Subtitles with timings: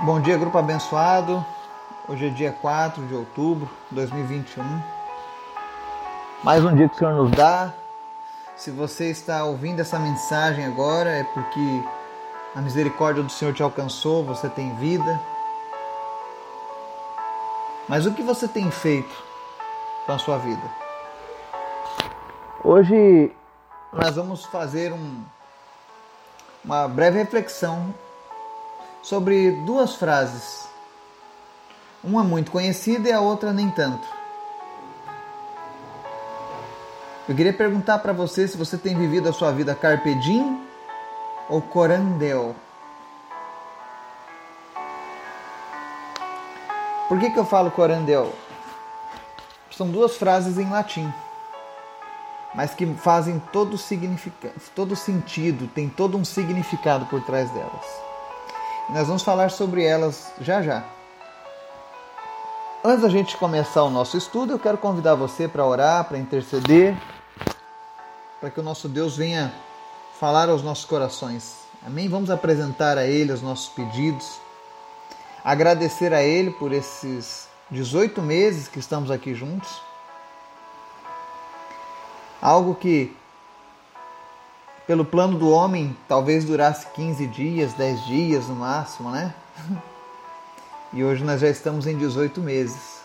[0.00, 1.44] Bom dia, grupo abençoado.
[2.08, 4.64] Hoje é dia 4 de outubro de 2021.
[6.42, 7.72] Mais um dia que o Senhor nos dá.
[8.56, 11.84] Se você está ouvindo essa mensagem agora, é porque
[12.56, 15.20] a misericórdia do Senhor te alcançou, você tem vida.
[17.88, 19.14] Mas o que você tem feito
[20.04, 20.68] com a sua vida?
[22.64, 23.30] Hoje
[23.92, 25.22] nós vamos fazer um,
[26.64, 27.94] uma breve reflexão
[29.02, 30.66] sobre duas frases.
[32.02, 34.06] Uma muito conhecida e a outra nem tanto.
[37.28, 40.60] Eu queria perguntar para você se você tem vivido a sua vida carpe diem
[41.48, 42.56] ou corandel.
[47.08, 48.32] Por que, que eu falo corandel?
[49.70, 51.12] São duas frases em latim,
[52.54, 58.11] mas que fazem todo, significado, todo sentido, tem todo um significado por trás delas.
[58.92, 60.84] Nós vamos falar sobre elas já já.
[62.84, 66.94] Antes da gente começar o nosso estudo, eu quero convidar você para orar, para interceder,
[68.38, 69.50] para que o nosso Deus venha
[70.20, 71.56] falar aos nossos corações.
[71.86, 72.06] Amém?
[72.06, 74.38] Vamos apresentar a Ele os nossos pedidos,
[75.42, 79.80] agradecer a Ele por esses 18 meses que estamos aqui juntos.
[82.42, 83.16] Algo que
[84.86, 89.34] pelo plano do homem, talvez durasse 15 dias, 10 dias no máximo, né?
[90.92, 93.00] E hoje nós já estamos em 18 meses.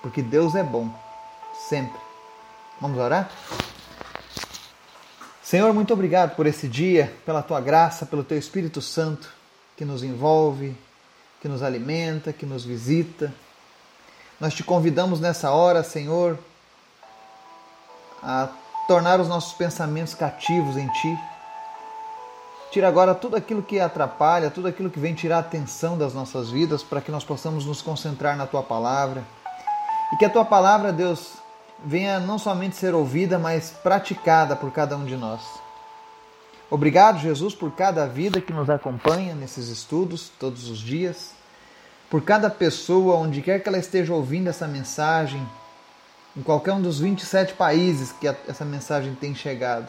[0.00, 0.88] Porque Deus é bom,
[1.68, 1.98] sempre.
[2.80, 3.30] Vamos orar?
[5.42, 9.28] Senhor, muito obrigado por esse dia, pela tua graça, pelo teu Espírito Santo
[9.78, 10.76] que nos envolve,
[11.40, 13.32] que nos alimenta, que nos visita.
[14.40, 16.38] Nós te convidamos nessa hora, Senhor,
[18.22, 18.48] a
[18.88, 21.20] tornar os nossos pensamentos cativos em Ti.
[22.72, 26.50] Tira agora tudo aquilo que atrapalha, tudo aquilo que vem tirar a atenção das nossas
[26.50, 29.22] vidas, para que nós possamos nos concentrar na Tua palavra.
[30.10, 31.34] E que a Tua palavra, Deus,
[31.84, 35.42] venha não somente ser ouvida, mas praticada por cada um de nós.
[36.70, 41.32] Obrigado, Jesus, por cada vida que nos acompanha nesses estudos todos os dias,
[42.08, 45.46] por cada pessoa, onde quer que ela esteja ouvindo essa mensagem,
[46.38, 49.88] em qualquer um dos 27 países que essa mensagem tem chegado.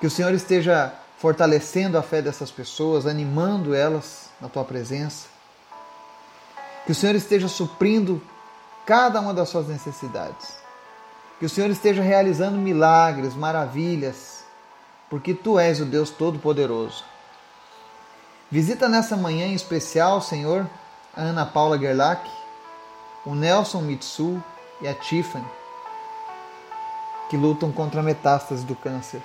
[0.00, 5.26] Que o Senhor esteja fortalecendo a fé dessas pessoas, animando elas na tua presença.
[6.86, 8.22] Que o Senhor esteja suprindo
[8.86, 10.56] cada uma das suas necessidades.
[11.40, 14.44] Que o Senhor esteja realizando milagres, maravilhas,
[15.10, 17.04] porque tu és o Deus Todo-Poderoso.
[18.48, 20.70] Visita nessa manhã em especial, Senhor,
[21.16, 22.30] a Ana Paula Gerlach,
[23.26, 24.40] o Nelson Mitsu,
[24.80, 25.44] e a Tiffany,
[27.28, 29.20] que lutam contra a metástase do câncer.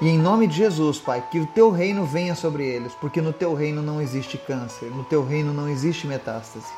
[0.00, 3.32] E em nome de Jesus, Pai, que o teu reino venha sobre eles, porque no
[3.32, 6.70] teu reino não existe câncer, no teu reino não existe metástase.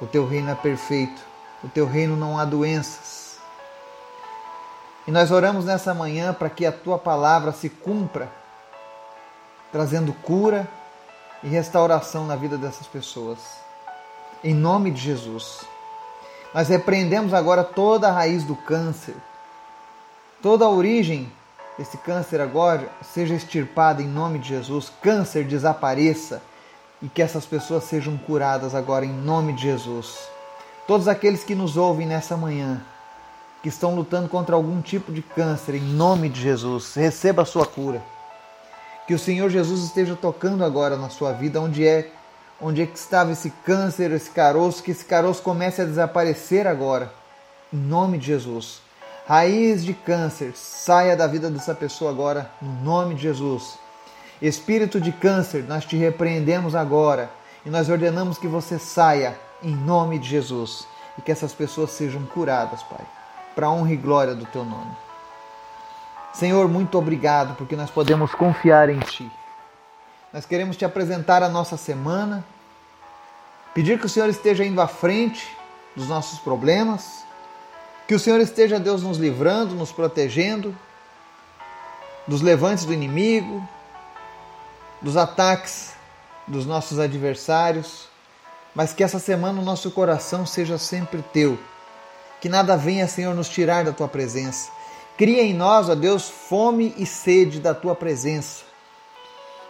[0.00, 1.20] O teu reino é perfeito,
[1.62, 3.38] o teu reino não há doenças.
[5.06, 8.32] E nós oramos nessa manhã para que a tua palavra se cumpra,
[9.70, 10.66] trazendo cura
[11.42, 13.63] e restauração na vida dessas pessoas
[14.44, 15.64] em nome de Jesus.
[16.52, 19.16] Nós repreendemos agora toda a raiz do câncer,
[20.42, 21.32] toda a origem
[21.78, 24.92] desse câncer agora seja extirpada em nome de Jesus.
[25.02, 26.42] Câncer desapareça
[27.02, 30.28] e que essas pessoas sejam curadas agora em nome de Jesus.
[30.86, 32.80] Todos aqueles que nos ouvem nessa manhã,
[33.62, 37.66] que estão lutando contra algum tipo de câncer, em nome de Jesus, receba a sua
[37.66, 38.02] cura.
[39.06, 42.10] Que o Senhor Jesus esteja tocando agora na sua vida, onde é
[42.60, 47.12] onde é que estava esse câncer, esse caroço, que esse caroço comece a desaparecer agora,
[47.72, 48.80] em nome de Jesus.
[49.26, 53.78] Raiz de câncer, saia da vida dessa pessoa agora, no nome de Jesus.
[54.40, 57.30] Espírito de câncer, nós te repreendemos agora
[57.64, 60.86] e nós ordenamos que você saia em nome de Jesus
[61.16, 63.04] e que essas pessoas sejam curadas, Pai,
[63.54, 64.94] para honra e glória do teu nome.
[66.34, 69.30] Senhor, muito obrigado porque nós podemos confiar em Ti.
[70.34, 72.44] Nós queremos te apresentar a nossa semana,
[73.72, 75.46] pedir que o Senhor esteja indo à frente
[75.94, 77.24] dos nossos problemas,
[78.08, 80.76] que o Senhor esteja, Deus, nos livrando, nos protegendo
[82.26, 83.62] dos levantes do inimigo,
[85.00, 85.92] dos ataques
[86.48, 88.08] dos nossos adversários,
[88.74, 91.56] mas que essa semana o nosso coração seja sempre teu.
[92.40, 94.68] Que nada venha, Senhor, nos tirar da tua presença.
[95.16, 98.73] Cria em nós, ó Deus, fome e sede da tua presença.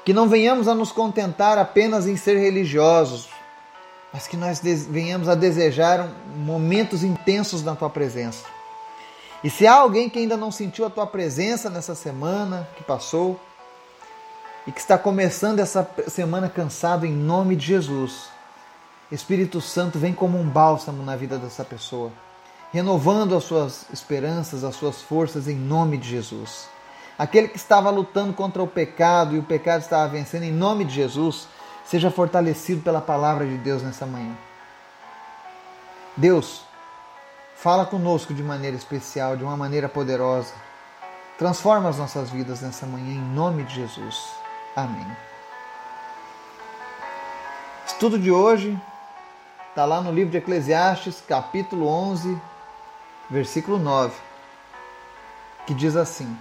[0.04, 3.28] Que não venhamos a nos contentar apenas em ser religiosos,
[4.12, 8.44] mas que nós venhamos a desejar momentos intensos na tua presença.
[9.42, 13.40] E se há alguém que ainda não sentiu a tua presença nessa semana que passou,
[14.66, 18.28] e que está começando essa semana cansado em nome de Jesus.
[19.12, 22.10] Espírito Santo vem como um bálsamo na vida dessa pessoa,
[22.72, 26.66] renovando as suas esperanças, as suas forças em nome de Jesus.
[27.18, 30.94] Aquele que estava lutando contra o pecado e o pecado estava vencendo em nome de
[30.94, 31.46] Jesus,
[31.84, 34.36] seja fortalecido pela palavra de Deus nessa manhã.
[36.16, 36.64] Deus,
[37.56, 40.52] fala conosco de maneira especial, de uma maneira poderosa.
[41.38, 44.28] Transforma as nossas vidas nessa manhã em nome de Jesus.
[44.74, 45.06] Amém.
[47.86, 48.76] Estudo de hoje
[49.68, 52.40] está lá no livro de Eclesiastes, capítulo 11,
[53.30, 54.14] versículo 9,
[55.66, 56.36] que diz assim: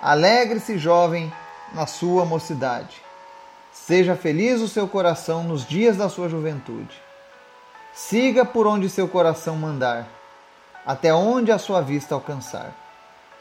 [0.00, 1.32] Alegre-se, jovem,
[1.72, 3.02] na sua mocidade.
[3.72, 7.02] Seja feliz o seu coração nos dias da sua juventude.
[7.92, 10.08] Siga por onde seu coração mandar,
[10.86, 12.72] até onde a sua vista alcançar.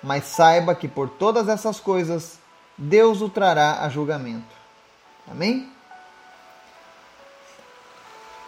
[0.02, 2.40] Mas saiba que por todas essas coisas
[2.78, 4.56] Deus o trará a julgamento.
[5.30, 5.72] Amém?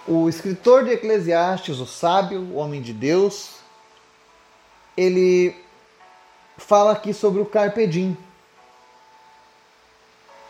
[0.07, 3.55] O escritor de Eclesiastes, o sábio, o homem de Deus,
[4.95, 5.55] ele
[6.57, 8.17] fala aqui sobre o carpe diem.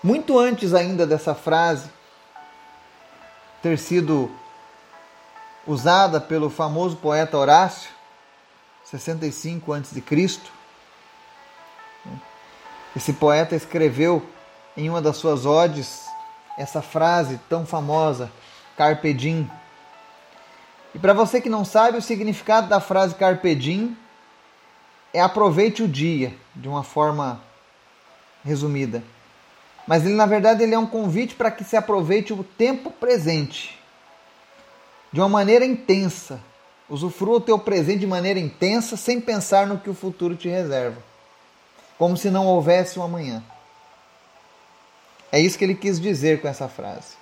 [0.04, 1.90] Muito antes ainda dessa frase
[3.62, 4.31] ter sido
[5.66, 7.90] usada pelo famoso poeta Horácio,
[8.84, 10.04] 65 a.C.,
[12.96, 14.25] esse poeta escreveu
[14.78, 16.06] em uma das suas odes
[16.57, 18.31] essa frase tão famosa,
[18.78, 19.50] carpe diem.
[20.94, 23.98] E para você que não sabe, o significado da frase carpe diem
[25.15, 27.41] é aproveite o dia, de uma forma
[28.44, 29.03] resumida.
[29.88, 33.79] Mas ele na verdade ele é um convite para que se aproveite o tempo presente
[35.12, 36.41] de uma maneira intensa.
[36.89, 41.01] Usufrua o teu presente de maneira intensa, sem pensar no que o futuro te reserva
[41.97, 43.44] como se não houvesse um amanhã.
[45.31, 47.15] É isso que ele quis dizer com essa frase.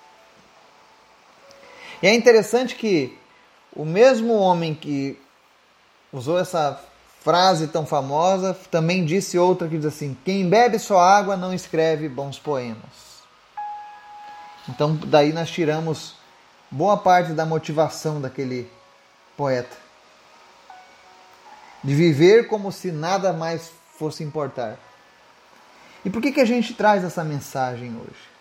[2.02, 3.18] E é interessante que
[3.76, 5.18] o mesmo homem que
[6.12, 6.84] usou essa
[7.24, 12.10] frase tão famosa também disse outra que diz assim: Quem bebe só água não escreve
[12.10, 13.24] bons poemas.
[14.68, 16.16] Então, daí nós tiramos
[16.70, 18.70] boa parte da motivação daquele
[19.38, 19.76] poeta.
[21.84, 24.78] De viver como se nada mais fosse importar.
[26.06, 28.34] E por que, que a gente traz essa mensagem hoje?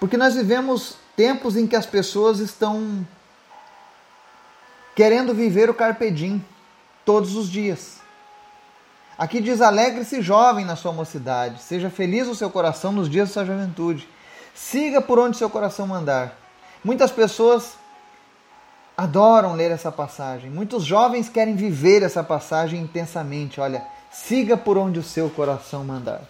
[0.00, 3.06] Porque nós vivemos tempos em que as pessoas estão
[4.94, 6.44] querendo viver o carpe diem
[7.08, 8.02] todos os dias.
[9.16, 13.32] Aqui diz: alegre-se jovem na sua mocidade, seja feliz o seu coração nos dias da
[13.32, 14.06] sua juventude.
[14.54, 16.36] Siga por onde seu coração mandar.
[16.84, 17.78] Muitas pessoas
[18.94, 20.50] adoram ler essa passagem.
[20.50, 23.58] Muitos jovens querem viver essa passagem intensamente.
[23.58, 26.20] Olha, siga por onde o seu coração mandar,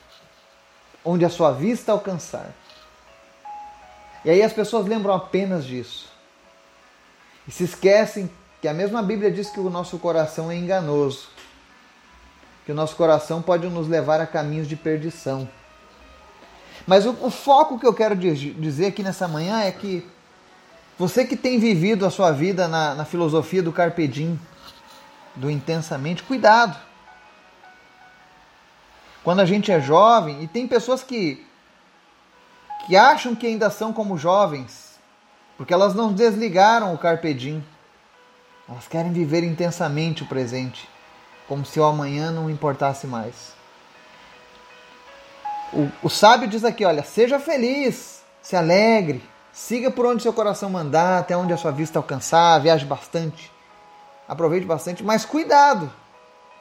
[1.04, 2.54] onde a sua vista alcançar.
[4.24, 6.08] E aí as pessoas lembram apenas disso.
[7.48, 11.28] E se esquecem que a mesma Bíblia diz que o nosso coração é enganoso,
[12.66, 15.48] que o nosso coração pode nos levar a caminhos de perdição.
[16.86, 20.06] Mas o, o foco que eu quero dizer aqui nessa manhã é que
[20.98, 24.38] você que tem vivido a sua vida na, na filosofia do carpe diem,
[25.36, 26.76] do intensamente, cuidado.
[29.22, 31.46] Quando a gente é jovem, e tem pessoas que,
[32.86, 34.98] que acham que ainda são como jovens,
[35.56, 37.64] porque elas não desligaram o carpe diem.
[38.68, 40.88] Elas querem viver intensamente o presente,
[41.46, 43.52] como se o amanhã não importasse mais.
[45.72, 49.22] O, o sábio diz aqui: olha, seja feliz, se alegre,
[49.58, 53.50] Siga por onde seu coração mandar, até onde a sua vista alcançar, viaje bastante.
[54.28, 55.90] Aproveite bastante, mas cuidado.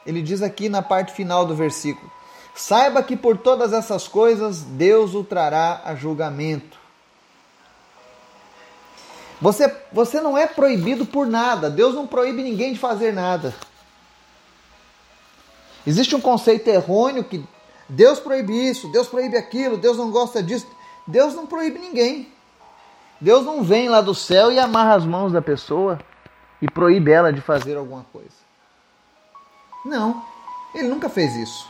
[0.04, 2.10] Ele diz aqui na parte final do versículo:
[2.56, 6.77] Saiba que por todas essas coisas Deus o trará a julgamento.
[9.40, 11.70] Você, você não é proibido por nada.
[11.70, 13.54] Deus não proíbe ninguém de fazer nada.
[15.86, 17.44] Existe um conceito errôneo que
[17.88, 20.66] Deus proíbe isso, Deus proíbe aquilo, Deus não gosta disso.
[21.06, 22.30] Deus não proíbe ninguém.
[23.20, 25.98] Deus não vem lá do céu e amarra as mãos da pessoa
[26.60, 28.36] e proíbe ela de fazer alguma coisa.
[29.84, 30.22] Não,
[30.74, 31.66] ele nunca fez isso.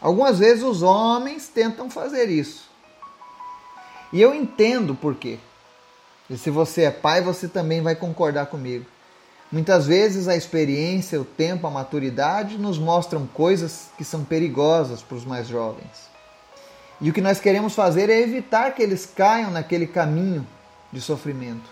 [0.00, 2.68] Algumas vezes os homens tentam fazer isso.
[4.12, 5.38] E eu entendo por quê.
[6.28, 8.84] E se você é pai, você também vai concordar comigo.
[9.50, 15.16] Muitas vezes a experiência, o tempo, a maturidade nos mostram coisas que são perigosas para
[15.16, 16.08] os mais jovens.
[17.00, 20.46] E o que nós queremos fazer é evitar que eles caiam naquele caminho
[20.92, 21.70] de sofrimento.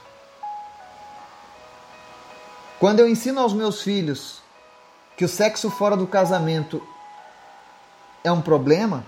[2.79, 4.41] Quando eu ensino aos meus filhos
[5.17, 6.83] que o sexo fora do casamento
[8.23, 9.05] é um problema,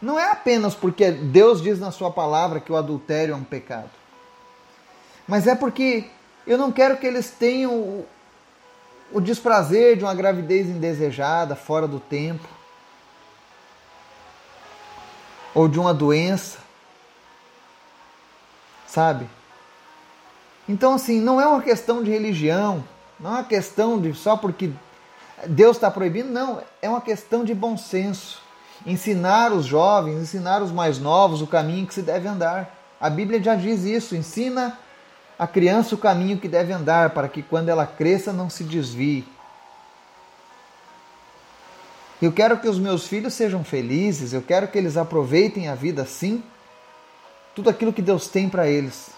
[0.00, 3.90] não é apenas porque Deus diz na sua palavra que o adultério é um pecado,
[5.26, 6.08] mas é porque
[6.46, 8.06] eu não quero que eles tenham o,
[9.12, 12.48] o desprazer de uma gravidez indesejada, fora do tempo,
[15.54, 16.58] ou de uma doença,
[18.86, 19.28] sabe?
[20.68, 22.84] Então, assim, não é uma questão de religião,
[23.18, 24.70] não é uma questão de só porque
[25.46, 28.42] Deus está proibindo, não, é uma questão de bom senso.
[28.84, 32.74] Ensinar os jovens, ensinar os mais novos o caminho que se deve andar.
[33.00, 34.78] A Bíblia já diz isso: ensina
[35.38, 39.26] a criança o caminho que deve andar, para que quando ela cresça não se desvie.
[42.20, 46.02] Eu quero que os meus filhos sejam felizes, eu quero que eles aproveitem a vida
[46.02, 46.42] assim,
[47.54, 49.10] tudo aquilo que Deus tem para eles.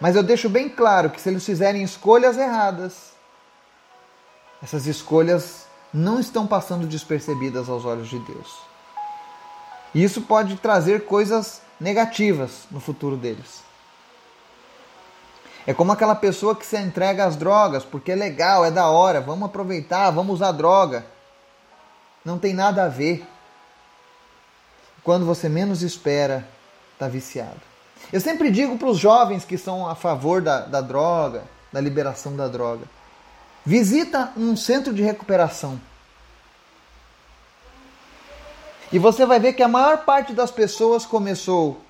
[0.00, 3.10] Mas eu deixo bem claro que se eles fizerem escolhas erradas,
[4.62, 8.58] essas escolhas não estão passando despercebidas aos olhos de Deus.
[9.92, 13.69] E isso pode trazer coisas negativas no futuro deles.
[15.70, 19.20] É como aquela pessoa que se entrega às drogas porque é legal, é da hora,
[19.20, 21.06] vamos aproveitar, vamos usar droga.
[22.24, 23.24] Não tem nada a ver.
[25.04, 26.44] Quando você menos espera,
[26.92, 27.60] está viciado.
[28.12, 32.34] Eu sempre digo para os jovens que são a favor da, da droga, da liberação
[32.34, 32.86] da droga:
[33.64, 35.80] visita um centro de recuperação.
[38.90, 41.80] E você vai ver que a maior parte das pessoas começou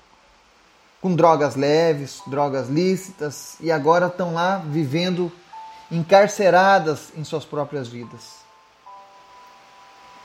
[1.01, 5.31] com drogas leves, drogas lícitas, e agora estão lá vivendo
[5.91, 8.41] encarceradas em suas próprias vidas.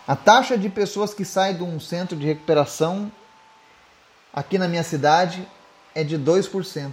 [0.06, 3.10] A taxa de pessoas que saem de um centro de recuperação
[4.32, 5.48] aqui na minha cidade
[5.94, 6.92] é de 2%.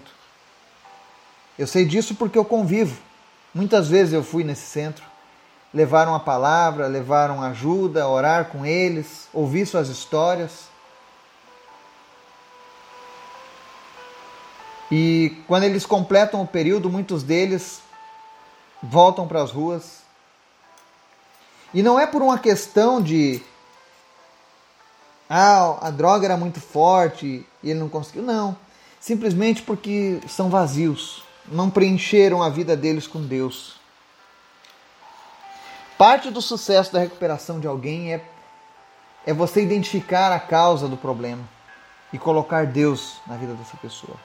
[1.60, 3.00] Eu sei disso porque eu convivo.
[3.54, 5.06] Muitas vezes eu fui nesse centro,
[5.72, 10.73] levaram a palavra, levaram ajuda, orar com eles, ouvir suas histórias.
[14.94, 17.82] E quando eles completam o período, muitos deles
[18.84, 20.04] voltam para as ruas.
[21.74, 23.42] E não é por uma questão de
[25.28, 28.22] ah, a droga era muito forte e ele não conseguiu.
[28.22, 28.56] Não
[29.04, 33.76] simplesmente porque são vazios, não preencheram a vida deles com Deus.
[35.98, 38.24] Parte do sucesso da recuperação de alguém é,
[39.26, 41.44] é você identificar a causa do problema
[42.14, 44.18] e colocar Deus na vida dessa pessoa.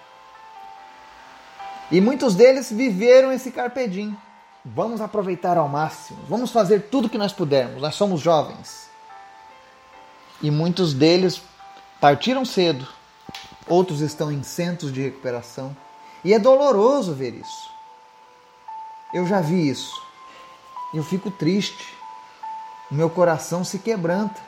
[1.90, 4.16] E muitos deles viveram esse carpedim.
[4.64, 8.88] Vamos aproveitar ao máximo, vamos fazer tudo que nós pudermos, nós somos jovens.
[10.42, 11.40] E muitos deles
[12.00, 12.86] partiram cedo
[13.68, 15.76] outros estão em centros de recuperação.
[16.24, 17.70] E é doloroso ver isso.
[19.12, 19.92] Eu já vi isso.
[20.92, 21.94] Eu fico triste.
[22.90, 24.40] Meu coração se quebranta.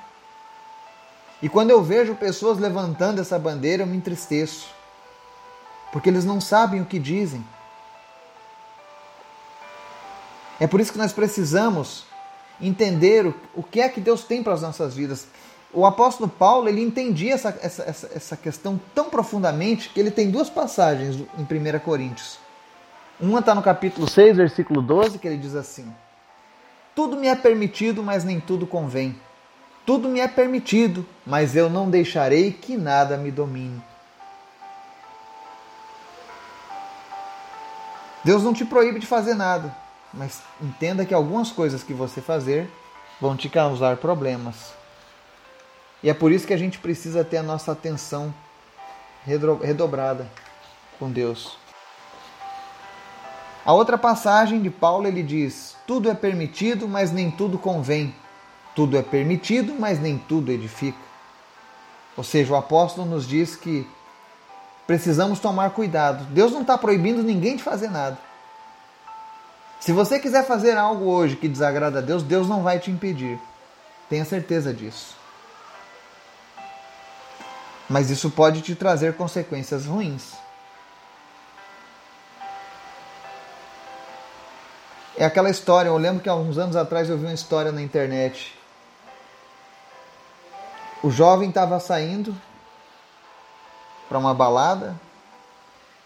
[1.42, 4.68] E quando eu vejo pessoas levantando essa bandeira, eu me entristeço.
[5.92, 7.44] Porque eles não sabem o que dizem.
[10.58, 12.04] É por isso que nós precisamos
[12.60, 15.26] entender o, que é que Deus tem para as nossas vidas
[15.72, 20.30] o apóstolo Paulo ele entendia essa, essa, essa, essa questão tão profundamente que ele tem
[20.30, 22.38] duas passagens em 1 Coríntios.
[23.20, 25.86] Uma está no capítulo 6, versículo 12, que ele diz assim:
[26.94, 29.14] Tudo me é permitido, mas nem tudo convém.
[29.86, 33.80] Tudo me é permitido, mas eu não deixarei que nada me domine.
[38.24, 39.74] Deus não te proíbe de fazer nada,
[40.12, 42.70] mas entenda que algumas coisas que você fazer
[43.20, 44.72] vão te causar problemas.
[46.02, 48.32] E é por isso que a gente precisa ter a nossa atenção
[49.24, 50.26] redobrada
[50.98, 51.58] com Deus.
[53.64, 58.14] A outra passagem de Paulo ele diz: Tudo é permitido, mas nem tudo convém.
[58.74, 60.98] Tudo é permitido, mas nem tudo edifica.
[62.16, 63.86] Ou seja, o apóstolo nos diz que
[64.90, 66.24] precisamos tomar cuidado.
[66.32, 68.18] Deus não está proibindo ninguém de fazer nada.
[69.78, 73.38] Se você quiser fazer algo hoje que desagrada a Deus, Deus não vai te impedir.
[74.08, 75.20] Tenha certeza disso
[77.90, 80.34] mas isso pode te trazer consequências ruins.
[85.18, 87.82] É aquela história, eu lembro que há uns anos atrás eu vi uma história na
[87.82, 88.56] internet.
[91.02, 92.32] O jovem estava saindo
[94.10, 94.96] para uma balada,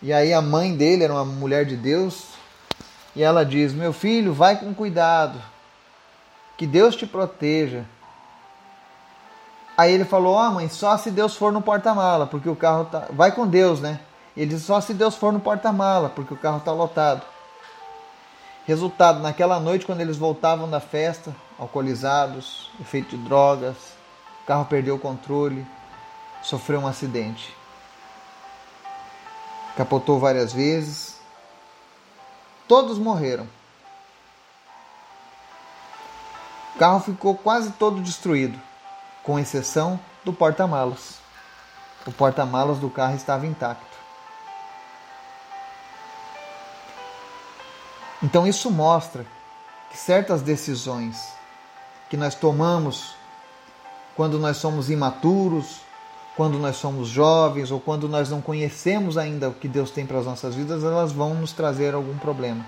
[0.02, 2.26] e aí a mãe dele era uma mulher de Deus,
[3.16, 5.40] e ela diz: Meu filho, vai com cuidado,
[6.58, 7.87] que Deus te proteja.
[9.75, 13.06] Aí ele falou: oh, mãe, só se Deus for no porta-mala, porque o carro tá.
[13.11, 13.99] Vai com Deus, né?
[14.37, 17.23] Ele disse: Só se Deus for no porta-mala, porque o carro tá lotado.
[18.66, 23.76] Resultado: naquela noite, quando eles voltavam da festa, alcoolizados, efeito de drogas,
[24.42, 25.66] o carro perdeu o controle,
[26.42, 27.63] sofreu um acidente.
[29.76, 31.21] Capotou várias vezes.
[32.69, 33.49] Todos morreram.
[36.75, 38.61] O carro ficou quase todo destruído,
[39.23, 41.19] com exceção do porta-malas.
[42.07, 43.95] O porta-malas do carro estava intacto.
[48.23, 49.26] Então isso mostra
[49.90, 51.16] que certas decisões
[52.09, 53.14] que nós tomamos
[54.16, 55.81] quando nós somos imaturos,
[56.37, 60.19] quando nós somos jovens ou quando nós não conhecemos ainda o que Deus tem para
[60.19, 62.64] as nossas vidas, elas vão nos trazer algum problema.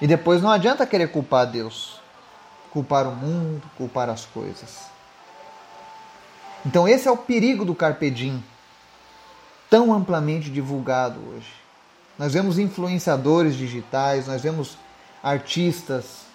[0.00, 2.00] E depois não adianta querer culpar Deus,
[2.70, 4.86] culpar o mundo, culpar as coisas.
[6.64, 8.42] Então esse é o perigo do carpe diem,
[9.70, 11.52] tão amplamente divulgado hoje.
[12.18, 14.76] Nós vemos influenciadores digitais, nós vemos
[15.22, 16.26] artistas,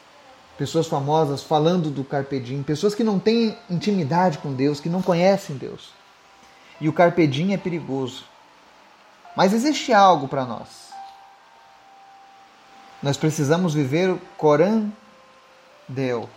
[0.58, 5.01] pessoas famosas falando do carpe diem, pessoas que não têm intimidade com Deus, que não
[5.01, 5.89] conhecem Deus.
[6.79, 8.25] E o carpe diem é perigoso.
[9.36, 10.91] Mas existe algo para nós.
[13.01, 14.89] Nós precisamos viver o Coran
[15.88, 16.29] Deo.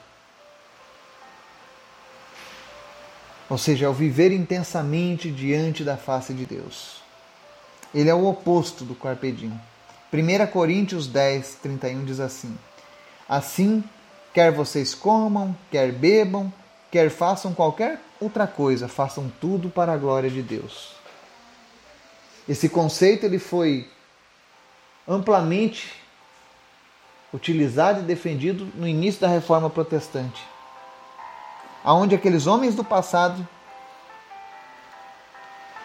[3.49, 7.02] Ou seja, é o viver intensamente diante da face de Deus.
[7.94, 9.61] Ele é o oposto do carpe diem.
[10.12, 12.56] 1 Coríntios 10, 31 diz assim:
[13.28, 13.85] Assim
[14.35, 16.53] Quer vocês comam, quer bebam,
[16.91, 20.93] quer façam qualquer outra coisa, façam tudo para a glória de Deus.
[22.49, 23.88] Esse conceito ele foi
[25.07, 25.95] amplamente
[27.33, 30.45] utilizado e defendido no início da Reforma Protestante,
[31.85, 33.47] aonde aqueles homens do passado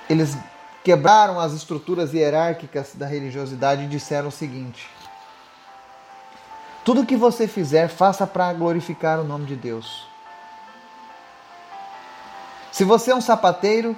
[0.10, 0.36] eles
[0.84, 4.90] quebraram as estruturas hierárquicas da religiosidade e disseram o seguinte:
[6.84, 10.08] tudo que você fizer, faça para glorificar o nome de Deus.
[12.72, 13.96] Se você é um sapateiro,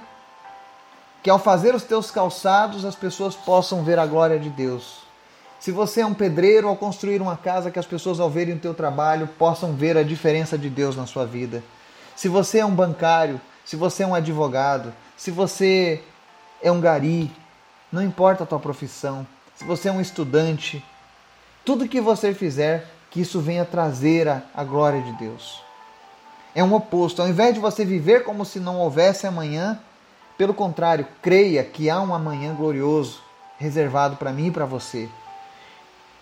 [1.21, 5.01] que ao fazer os teus calçados as pessoas possam ver a glória de Deus.
[5.59, 8.59] Se você é um pedreiro, ao construir uma casa, que as pessoas ao verem o
[8.59, 11.63] teu trabalho possam ver a diferença de Deus na sua vida.
[12.15, 16.03] Se você é um bancário, se você é um advogado, se você
[16.63, 17.31] é um gari,
[17.91, 20.83] não importa a tua profissão, se você é um estudante,
[21.63, 25.61] tudo que você fizer, que isso venha trazer a, a glória de Deus.
[26.53, 27.21] É um oposto.
[27.21, 29.79] Ao invés de você viver como se não houvesse amanhã,
[30.37, 33.21] pelo contrário, creia que há um amanhã glorioso
[33.57, 35.07] reservado para mim e para você,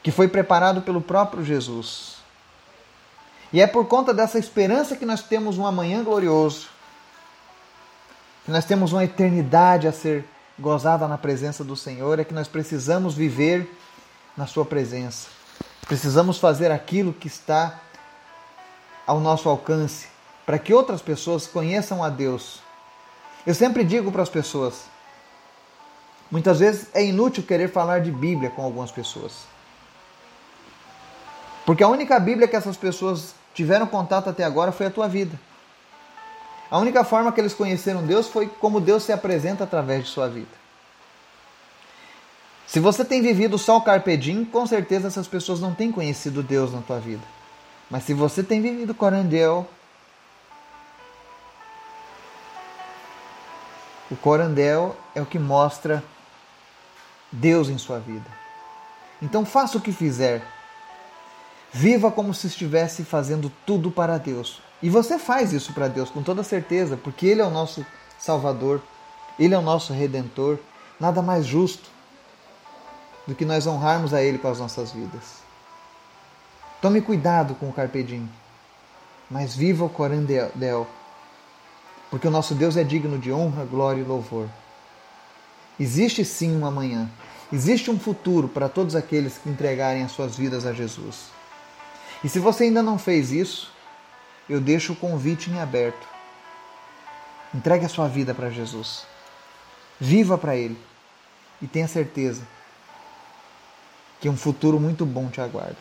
[0.04, 2.18] que foi preparado pelo próprio Jesus.
[3.52, 6.68] E é por conta dessa esperança que nós temos um amanhã glorioso,
[8.46, 10.26] que nós temos uma eternidade a ser
[10.60, 13.72] gozada na presença do Senhor, é que nós precisamos viver
[14.40, 15.28] na Sua presença.
[15.86, 17.82] Precisamos fazer aquilo que está
[19.06, 20.08] ao nosso alcance
[20.46, 22.62] para que outras pessoas conheçam a Deus.
[23.46, 24.86] Eu sempre digo para as pessoas:
[26.32, 29.34] muitas vezes é inútil querer falar de Bíblia com algumas pessoas.
[31.66, 35.38] Porque a única Bíblia que essas pessoas tiveram contato até agora foi a tua vida.
[36.72, 40.30] A única forma que eles conheceram Deus foi como Deus se apresenta através de sua
[40.30, 40.69] vida.
[42.70, 46.44] Se você tem vivido só o carpe diem, com certeza essas pessoas não têm conhecido
[46.44, 47.24] Deus na tua vida.
[47.90, 49.68] Mas se você tem vivido corandel,
[54.12, 56.04] o corandel é o que mostra
[57.32, 58.28] Deus em sua vida.
[59.20, 60.44] Então faça o que fizer.
[61.74, 64.62] Viva como se estivesse fazendo tudo para Deus.
[64.80, 67.84] E você faz isso para Deus com toda certeza, porque Ele é o nosso
[68.20, 68.80] Salvador,
[69.40, 70.60] Ele é o nosso Redentor.
[71.00, 71.98] Nada mais justo
[73.30, 75.44] do que nós honrarmos a Ele com as nossas vidas.
[76.82, 78.28] Tome cuidado com o carpe diem,
[79.30, 80.88] mas viva o corandel,
[82.10, 84.50] porque o nosso Deus é digno de honra, glória e louvor.
[85.80, 87.08] Existe sim um amanhã,
[87.54, 91.28] existe um futuro para todos aqueles que entregarem as suas vidas a Jesus.
[92.24, 93.72] E se você ainda não fez isso,
[94.50, 96.08] eu deixo o convite em aberto.
[97.54, 99.06] Entregue a sua vida para Jesus.
[100.00, 100.78] Viva para Ele.
[101.62, 102.42] E tenha certeza
[104.20, 105.78] que um futuro muito bom te aguarda.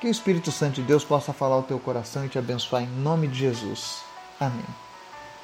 [0.00, 2.88] Que o Espírito Santo de Deus possa falar ao teu coração e te abençoar em
[2.88, 4.02] nome de Jesus.
[4.38, 4.66] Amém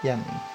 [0.05, 0.43] e amém.